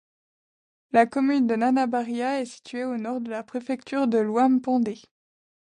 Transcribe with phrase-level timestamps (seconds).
[0.93, 4.99] La commune de Nana Barya est située au nord de la préfecture de l’Ouham-Pendé.